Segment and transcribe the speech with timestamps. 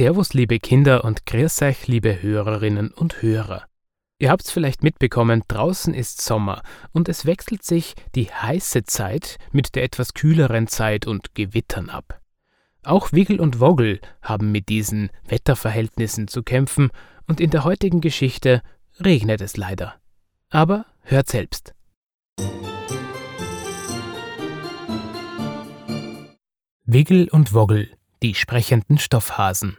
[0.00, 3.66] Servus, liebe Kinder und grüß euch, liebe Hörerinnen und Hörer.
[4.18, 6.62] Ihr habt's vielleicht mitbekommen, draußen ist Sommer
[6.92, 12.18] und es wechselt sich die heiße Zeit mit der etwas kühleren Zeit und Gewittern ab.
[12.82, 16.88] Auch Wiggle und Woggle haben mit diesen Wetterverhältnissen zu kämpfen
[17.28, 18.62] und in der heutigen Geschichte
[19.00, 19.96] regnet es leider.
[20.48, 21.74] Aber hört selbst.
[26.86, 27.90] Wiggle und Woggle,
[28.22, 29.76] die sprechenden Stoffhasen.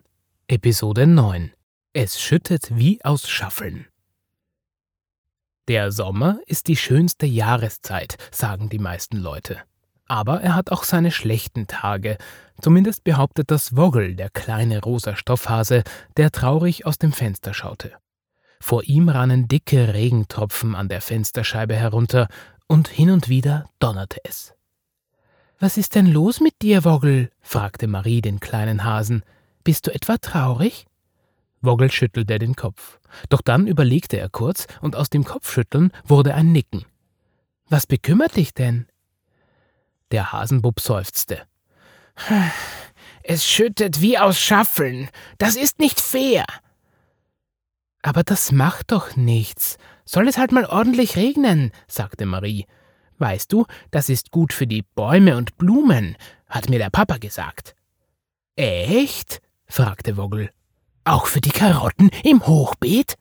[0.52, 1.54] Episode 9.
[1.94, 3.88] Es schüttet wie aus Schaffeln.
[5.70, 9.62] Der Sommer ist die schönste Jahreszeit, sagen die meisten Leute.
[10.08, 12.18] Aber er hat auch seine schlechten Tage.
[12.60, 15.86] Zumindest behauptet das Woggle, der kleine rosa Stoffhase,
[16.18, 17.94] der traurig aus dem Fenster schaute.
[18.60, 22.28] Vor ihm rannen dicke Regentropfen an der Fensterscheibe herunter,
[22.68, 24.54] und hin und wieder donnerte es.
[25.60, 27.30] Was ist denn los mit dir, Woggle?
[27.40, 29.24] fragte Marie den kleinen Hasen.
[29.64, 30.86] Bist du etwa traurig?
[31.62, 33.00] Woggle schüttelte den Kopf.
[33.30, 36.86] Doch dann überlegte er kurz, und aus dem Kopfschütteln wurde ein Nicken.
[37.70, 38.88] Was bekümmert dich denn?
[40.12, 41.44] Der Hasenbub seufzte.
[43.24, 45.10] Es schüttet wie aus Schaffeln.
[45.38, 46.46] Das ist nicht fair.
[48.02, 49.78] Aber das macht doch nichts.
[50.06, 52.66] Soll es halt mal ordentlich regnen, sagte Marie.
[53.20, 57.76] Weißt du, das ist gut für die Bäume und Blumen, hat mir der Papa gesagt.
[58.56, 59.42] Echt?
[59.72, 60.50] Fragte Woggle.
[61.04, 63.16] Auch für die Karotten im Hochbeet?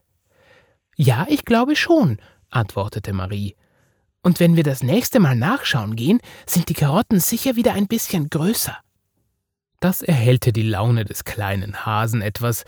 [0.96, 2.18] Ja, ich glaube schon,
[2.50, 3.56] antwortete Marie.
[4.22, 8.28] Und wenn wir das nächste Mal nachschauen gehen, sind die Karotten sicher wieder ein bisschen
[8.28, 8.76] größer.
[9.80, 12.64] Das erhellte die Laune des kleinen Hasen etwas.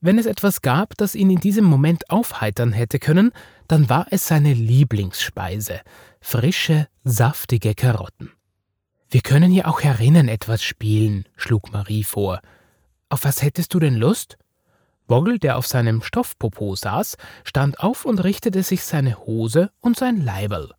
[0.00, 3.32] Wenn es etwas gab, das ihn in diesem Moment aufheitern hätte können,
[3.68, 5.80] dann war es seine Lieblingsspeise,
[6.20, 8.30] frische, saftige Karotten.
[9.10, 12.40] Wir können ja auch herinnen etwas spielen, schlug Marie vor.
[13.14, 14.38] Auf was hättest du denn Lust?
[15.06, 20.20] Woggle, der auf seinem Stoffpopo saß, stand auf und richtete sich seine Hose und sein
[20.20, 20.72] Leiberl.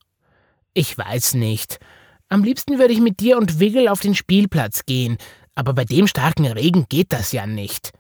[0.74, 1.80] Ich weiß nicht.
[2.28, 5.18] Am liebsten würde ich mit dir und Wiggle auf den Spielplatz gehen,
[5.56, 7.94] aber bei dem starken Regen geht das ja nicht.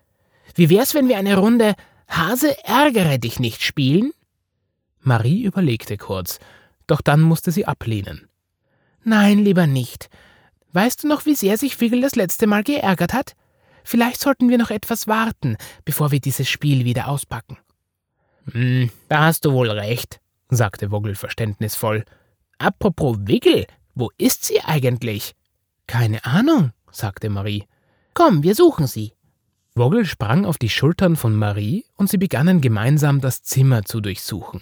[0.53, 1.74] Wie wär's, wenn wir eine Runde
[2.09, 4.12] Hase ärgere dich nicht spielen?
[5.00, 6.40] Marie überlegte kurz,
[6.88, 8.28] doch dann musste sie ablehnen.
[9.01, 10.09] Nein, lieber nicht.
[10.74, 13.34] Weißt du noch, wie sehr sich Wiggle das letzte Mal geärgert hat?
[13.85, 17.57] Vielleicht sollten wir noch etwas warten, bevor wir dieses Spiel wieder auspacken.
[18.51, 20.19] Hm, da hast du wohl recht,
[20.50, 22.03] sagte Woggle verständnisvoll.
[22.57, 25.34] Apropos Wiggle, wo ist sie eigentlich?
[25.88, 27.66] Keine Ahnung, sagte Marie.
[28.13, 29.13] Komm, wir suchen sie.
[29.75, 34.62] Woggle sprang auf die Schultern von Marie und sie begannen gemeinsam das Zimmer zu durchsuchen.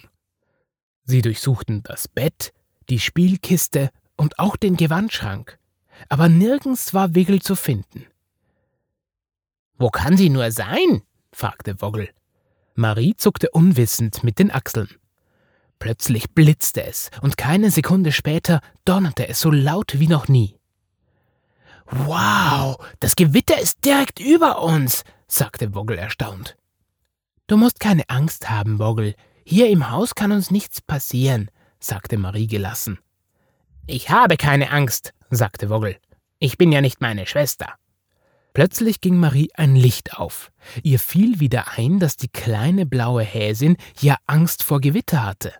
[1.04, 2.52] Sie durchsuchten das Bett,
[2.90, 5.58] die Spielkiste und auch den Gewandschrank,
[6.08, 8.06] aber nirgends war Wiggle zu finden.
[9.76, 11.02] Wo kann sie nur sein?
[11.32, 12.08] fragte Woggle.
[12.74, 14.88] Marie zuckte unwissend mit den Achseln.
[15.78, 20.58] Plötzlich blitzte es, und keine Sekunde später donnerte es so laut wie noch nie.
[21.86, 26.56] Wow, das Gewitter ist direkt über uns, sagte Woggle erstaunt.
[27.46, 29.14] Du musst keine Angst haben, Woggle,
[29.44, 32.98] hier im Haus kann uns nichts passieren, sagte Marie gelassen.
[33.86, 35.98] Ich habe keine Angst, sagte Woggle.
[36.38, 37.74] Ich bin ja nicht meine Schwester.
[38.54, 40.52] Plötzlich ging Marie ein Licht auf.
[40.84, 45.52] Ihr fiel wieder ein, dass die kleine blaue Häsin ja Angst vor Gewitter hatte.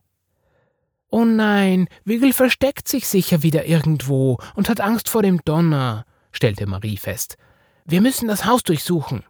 [1.10, 6.66] Oh nein, Wiggle versteckt sich sicher wieder irgendwo und hat Angst vor dem Donner, stellte
[6.66, 7.37] Marie fest.
[7.84, 9.25] Wir müssen das Haus durchsuchen.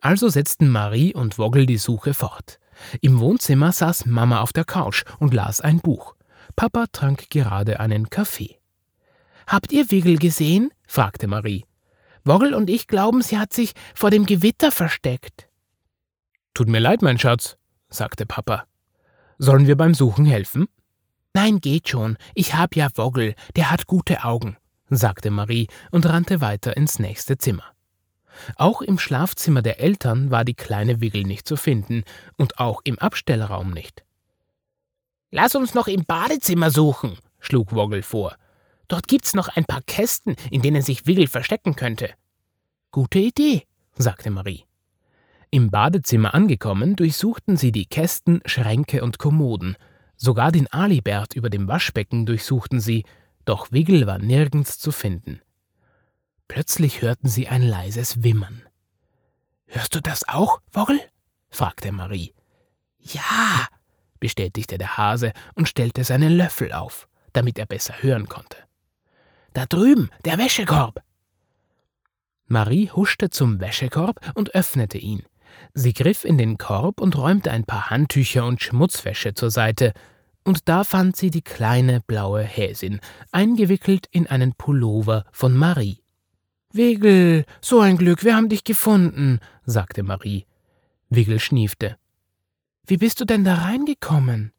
[0.00, 2.58] Also setzten Marie und Woggle die Suche fort.
[3.02, 6.14] Im Wohnzimmer saß Mama auf der Couch und las ein Buch.
[6.56, 8.58] Papa trank gerade einen Kaffee.
[9.46, 10.72] Habt ihr Wiggle gesehen?
[10.86, 11.64] fragte Marie.
[12.24, 15.48] Woggle und ich glauben, sie hat sich vor dem Gewitter versteckt.
[16.54, 17.56] Tut mir leid, mein Schatz,
[17.88, 18.64] sagte Papa.
[19.38, 20.66] Sollen wir beim Suchen helfen?
[21.34, 22.16] Nein, geht schon.
[22.34, 24.56] Ich hab ja Woggle, der hat gute Augen,
[24.88, 27.64] sagte Marie und rannte weiter ins nächste Zimmer.
[28.56, 32.04] Auch im Schlafzimmer der Eltern war die kleine Wiggle nicht zu finden
[32.36, 34.04] und auch im Abstellraum nicht.
[35.30, 38.36] Lass uns noch im Badezimmer suchen, schlug Woggle vor.
[38.88, 42.10] Dort gibt's noch ein paar Kästen, in denen sich Wiggle verstecken könnte.
[42.90, 43.62] Gute Idee,
[43.96, 44.64] sagte Marie.
[45.50, 49.76] Im Badezimmer angekommen, durchsuchten sie die Kästen, Schränke und Kommoden.
[50.16, 53.04] Sogar den Alibert über dem Waschbecken durchsuchten sie,
[53.44, 55.40] doch Wiggle war nirgends zu finden.
[56.48, 58.62] Plötzlich hörten sie ein leises Wimmern.
[59.66, 61.00] Hörst du das auch, Woggle?
[61.50, 62.34] fragte Marie.
[62.98, 63.68] Ja,
[64.20, 68.56] bestätigte der Hase und stellte seinen Löffel auf, damit er besser hören konnte.
[69.54, 71.00] Da drüben, der Wäschekorb.
[72.46, 75.22] Marie huschte zum Wäschekorb und öffnete ihn.
[75.72, 79.94] Sie griff in den Korb und räumte ein paar Handtücher und Schmutzwäsche zur Seite,
[80.42, 83.00] und da fand sie die kleine blaue Häsin,
[83.32, 86.02] eingewickelt in einen Pullover von Marie.
[86.72, 90.46] Wigel, so ein Glück, wir haben dich gefunden, sagte Marie.
[91.08, 91.96] Wigel schniefte.
[92.86, 94.52] Wie bist du denn da reingekommen?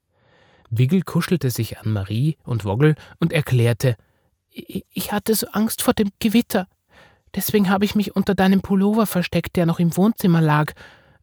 [0.69, 3.98] Wigel kuschelte sich an Marie und Woggel und erklärte,
[4.55, 6.67] ich hatte so Angst vor dem Gewitter.
[7.35, 10.73] Deswegen habe ich mich unter deinem Pullover versteckt, der noch im Wohnzimmer lag.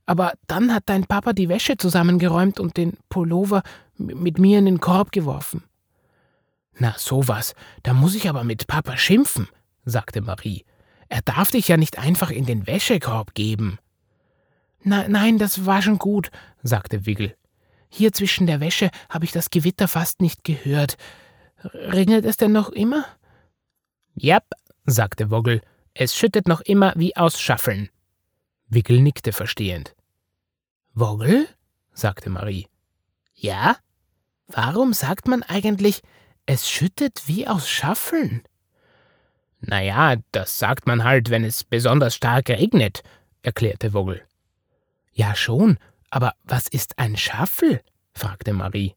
[0.05, 3.63] Aber dann hat dein Papa die Wäsche zusammengeräumt und den Pullover
[3.97, 5.65] mit mir in den Korb geworfen.
[6.79, 9.49] Na sowas, da muss ich aber mit Papa schimpfen,
[9.85, 10.65] sagte Marie.
[11.09, 13.79] Er darf dich ja nicht einfach in den Wäschekorb geben.
[14.83, 16.31] Na, nein, das war schon gut,
[16.63, 17.37] sagte Wiggle.
[17.89, 20.97] Hier zwischen der Wäsche habe ich das Gewitter fast nicht gehört.
[21.63, 23.05] Regnet es denn noch immer?
[24.15, 24.51] Jap,
[24.85, 25.63] sagte Woggle,
[25.95, 27.89] es schüttet noch immer wie aus Schaffeln.
[28.69, 29.95] Wiggle nickte verstehend.
[30.95, 31.47] Woggle?
[31.93, 32.69] sagte Marie.
[33.35, 33.77] Ja?
[34.47, 36.03] Warum sagt man eigentlich,
[36.47, 38.43] es schüttet wie aus Schaffeln?
[39.61, 43.03] Naja, das sagt man halt, wenn es besonders stark regnet,
[43.43, 44.23] erklärte Woggle.
[45.13, 45.79] Ja schon,
[46.11, 47.81] aber was ist ein Schaffel?
[48.13, 48.95] fragte Marie.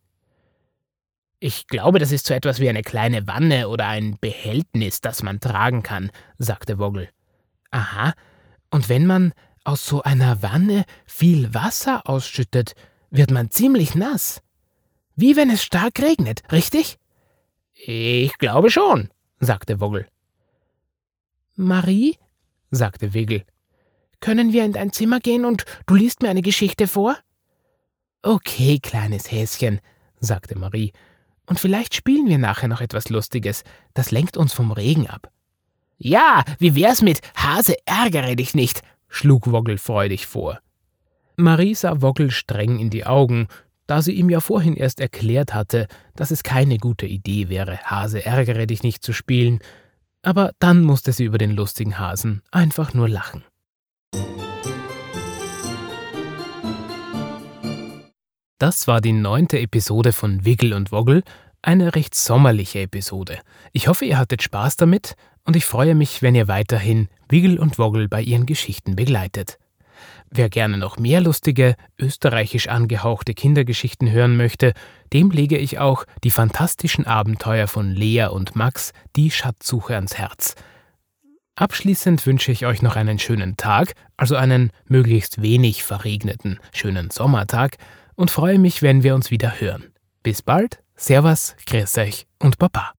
[1.47, 5.39] Ich glaube, das ist so etwas wie eine kleine Wanne oder ein Behältnis, das man
[5.39, 6.09] tragen kann,
[6.39, 7.07] sagte Woggle.
[7.69, 8.15] Aha,
[8.71, 9.31] und wenn man
[9.63, 12.74] aus so einer Wanne viel Wasser ausschüttet,
[13.12, 14.42] wird man ziemlich nass.
[15.15, 16.97] Wie wenn es stark regnet, richtig?
[17.74, 20.07] Ich glaube schon, sagte Woggle.
[21.56, 22.18] Marie,
[22.71, 23.45] sagte Wiggle,
[24.19, 27.15] können wir in dein Zimmer gehen und du liest mir eine Geschichte vor?
[28.24, 29.80] Okay, kleines Häschen,
[30.19, 30.92] sagte Marie,
[31.47, 33.63] und vielleicht spielen wir nachher noch etwas Lustiges,
[33.94, 35.31] das lenkt uns vom Regen ab.
[35.97, 40.59] Ja, wie wär's mit Hase ärgere dich nicht, schlug Woggle freudig vor.
[41.38, 43.47] Marie sah Woggle streng in die Augen,
[43.88, 48.25] da sie ihm ja vorhin erst erklärt hatte, dass es keine gute Idee wäre, Hase
[48.25, 49.59] ärgere dich nicht zu spielen,
[50.21, 53.44] aber dann musste sie über den lustigen Hasen einfach nur lachen.
[58.57, 61.24] Das war die neunte Episode von Wiggle und Woggle,
[61.62, 63.40] eine recht sommerliche Episode.
[63.74, 67.78] Ich hoffe, ihr hattet Spaß damit und ich freue mich, wenn ihr weiterhin Wiggle und
[67.78, 69.57] Woggle bei ihren Geschichten begleitet.
[70.30, 74.74] Wer gerne noch mehr lustige, österreichisch angehauchte Kindergeschichten hören möchte,
[75.12, 80.56] dem lege ich auch die fantastischen Abenteuer von Lea und Max, die Schatzsuche ans Herz.
[81.57, 87.78] Abschließend wünsche ich euch noch einen schönen Tag, also einen möglichst wenig verregneten, schönen Sommertag
[88.15, 89.94] und freue mich, wenn wir uns wieder hören.
[90.23, 92.94] Bis bald, Servus, grüß euch und Baba.